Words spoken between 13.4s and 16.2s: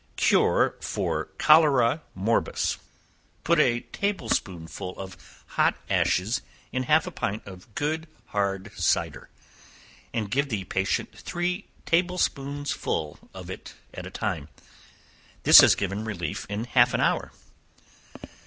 it at a time. This has given